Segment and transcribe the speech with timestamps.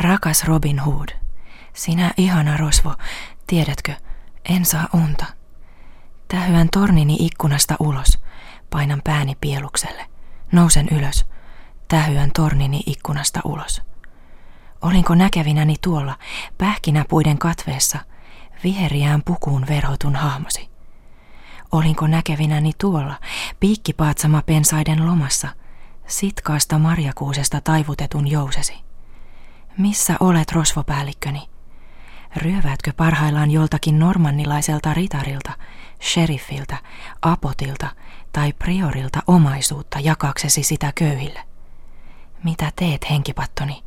[0.00, 1.08] Rakas Robin Hood,
[1.72, 2.94] sinä ihana rosvo,
[3.46, 3.94] tiedätkö,
[4.48, 5.24] en saa unta.
[6.28, 8.18] Tähyän tornini ikkunasta ulos,
[8.70, 10.06] painan pääni pielukselle.
[10.52, 11.26] Nousen ylös,
[11.88, 13.82] tähyän tornini ikkunasta ulos.
[14.82, 16.18] Olinko näkevinäni tuolla,
[16.58, 17.98] pähkinäpuiden katveessa,
[18.64, 20.70] viheriään pukuun verhotun hahmosi?
[21.72, 23.20] Olinko näkevinäni tuolla,
[23.60, 25.48] piikkipaatsama pensaiden lomassa,
[26.06, 28.89] sitkaasta marjakuusesta taivutetun jousesi?
[29.78, 31.48] Missä olet, rosvopäällikköni?
[32.36, 35.52] Ryöväätkö parhaillaan joltakin normannilaiselta ritarilta,
[36.02, 36.76] sheriffiltä,
[37.22, 37.88] apotilta
[38.32, 41.40] tai priorilta omaisuutta jakaksesi sitä köyhille?
[42.44, 43.82] Mitä teet, henkipattoni?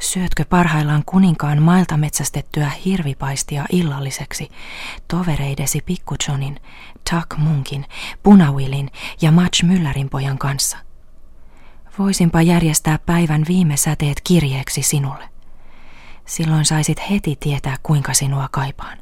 [0.00, 4.48] Syötkö parhaillaan kuninkaan mailta metsästettyä hirvipaistia illalliseksi
[5.08, 6.60] tovereidesi Pikku Johnin,
[7.10, 7.86] Tuck Munkin,
[8.22, 8.90] Punawillin
[9.20, 10.89] ja Match Müllerin pojan kanssa?
[11.98, 15.28] Voisinpa järjestää päivän viime säteet kirjeeksi sinulle.
[16.26, 18.98] Silloin saisit heti tietää, kuinka sinua kaipaan.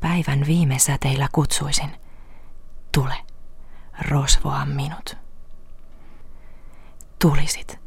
[0.00, 1.90] Päivän viime säteillä kutsuisin.
[2.92, 3.16] Tule,
[4.00, 5.16] rosvoa minut.
[7.18, 7.78] Tulisit,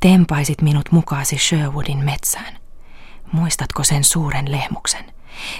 [0.00, 2.58] tempaisit minut mukaasi Sherwoodin metsään.
[3.32, 5.04] Muistatko sen suuren lehmuksen?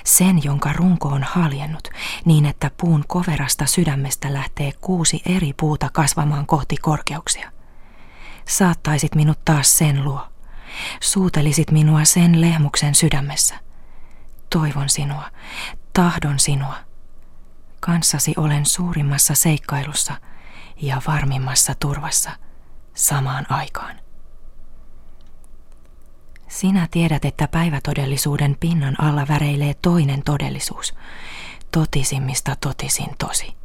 [0.05, 1.89] Sen, jonka runko on haljennut,
[2.25, 7.56] niin että puun koverasta sydämestä lähtee kuusi eri puuta kasvamaan kohti korkeuksia.
[8.49, 10.29] Saattaisit minut taas sen luo
[11.01, 13.55] suutelisit minua sen lehmuksen sydämessä.
[14.51, 15.31] Toivon sinua,
[15.93, 16.75] tahdon sinua.
[17.81, 20.15] Kanssasi olen suurimmassa seikkailussa
[20.83, 22.31] ja varmimmassa turvassa
[22.95, 23.97] samaan aikaan.
[26.49, 30.95] Sinä tiedät, että päivätodellisuuden pinnan alla väreilee toinen todellisuus,
[31.73, 33.57] totisimmista totisin tosi.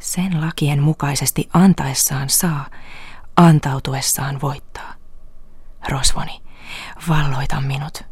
[0.00, 2.66] Sen lakien mukaisesti antaessaan saa,
[3.40, 4.94] antautuessaan voittaa.
[5.88, 6.42] Rosvoni,
[7.08, 8.02] valloita minut,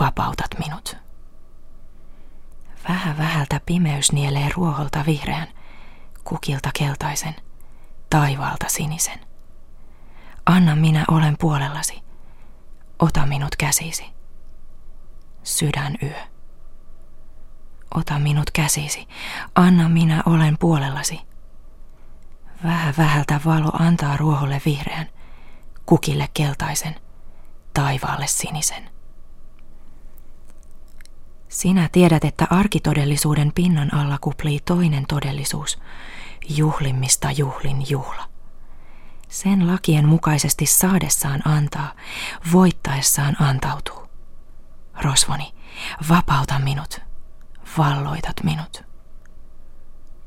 [0.00, 0.96] vapautat minut.
[2.88, 5.48] Vähä vähältä pimeys nielee ruoholta vihreän,
[6.24, 7.36] kukilta keltaisen,
[8.10, 9.20] taivaalta sinisen.
[10.46, 12.02] Anna minä olen puolellasi,
[12.98, 14.04] ota minut käsisi.
[15.42, 16.20] Sydän yö.
[17.94, 19.08] Ota minut käsisi,
[19.54, 21.33] anna minä olen puolellasi.
[22.64, 25.06] Vähä vähältä valo antaa ruoholle vihreän,
[25.86, 26.94] kukille keltaisen,
[27.74, 28.90] taivaalle sinisen.
[31.48, 35.78] Sinä tiedät, että arkitodellisuuden pinnan alla kuplii toinen todellisuus,
[36.48, 38.28] juhlimmista juhlin juhla.
[39.28, 41.92] Sen lakien mukaisesti saadessaan antaa,
[42.52, 44.08] voittaessaan antautuu.
[45.02, 45.54] Rosvoni,
[46.08, 47.00] vapauta minut,
[47.78, 48.93] valloitat minut.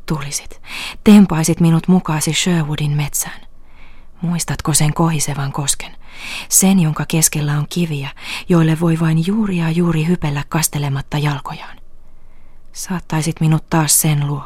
[0.07, 0.61] Tulisit,
[1.03, 3.41] tempaisit minut mukaasi Sherwoodin metsään.
[4.21, 5.95] Muistatko sen kohisevan kosken?
[6.49, 8.09] Sen, jonka keskellä on kiviä,
[8.49, 11.77] joille voi vain juuri ja juuri hypellä kastelematta jalkojaan.
[12.73, 14.43] Saattaisit minut taas sen luo.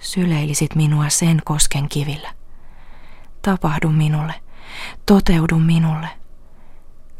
[0.00, 2.34] Syleilisit minua sen kosken kivillä.
[3.42, 4.34] Tapahdu minulle,
[5.06, 6.08] toteudu minulle.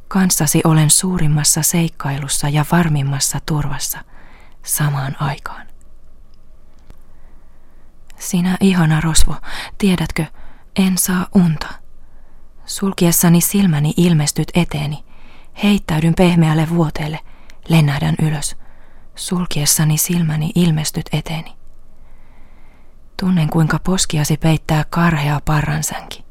[0.09, 3.99] Kanssasi olen suurimmassa seikkailussa ja varmimmassa turvassa
[4.63, 5.72] samaan aikaan.
[8.23, 9.35] Sinä ihana rosvo,
[9.79, 10.25] tiedätkö,
[10.77, 11.69] en saa unta.
[12.67, 15.05] Sulkiessani silmäni ilmestyt eteeni.
[15.63, 17.19] Heittäydyn pehmeälle vuoteelle.
[17.69, 18.57] Lennähdän ylös.
[19.15, 21.53] Sulkiessani silmäni ilmestyt eteeni.
[23.21, 26.25] Tunnen kuinka poskiasi peittää karhea parransänki.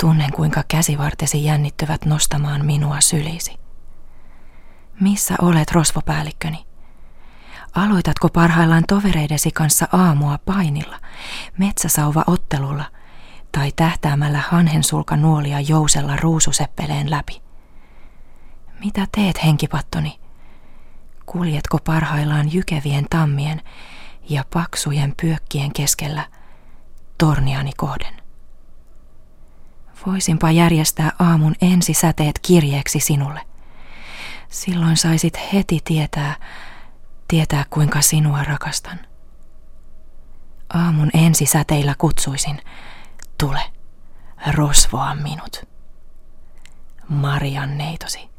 [0.00, 3.58] Tunnen kuinka käsivartesi jännittyvät nostamaan minua sylisi.
[5.00, 6.67] Missä olet, rosvopäällikköni?
[7.74, 10.96] Aloitatko parhaillaan tovereidesi kanssa aamua painilla,
[11.58, 12.84] metsäsauva ottelulla–
[13.52, 17.42] tai tähtäämällä hanhensulka nuolia jousella ruususeppeleen läpi.
[18.84, 20.20] Mitä teet, henkipattoni?
[21.26, 23.62] Kuljetko parhaillaan jykevien tammien
[24.28, 26.24] ja paksujen pyökkien keskellä
[27.18, 28.14] torniani kohden?
[30.06, 33.40] Voisinpa järjestää aamun ensisäteet kirjeeksi sinulle.
[34.48, 36.34] Silloin saisit heti tietää,
[37.28, 38.98] tietää kuinka sinua rakastan.
[40.74, 42.62] Aamun ensisäteillä kutsuisin,
[43.38, 43.62] Tule,
[44.52, 45.68] rosvoa minut.
[47.08, 48.37] Marian neitosi.